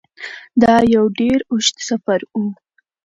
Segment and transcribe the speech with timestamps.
[0.61, 2.39] دا یو ډیر اوږد سفر و.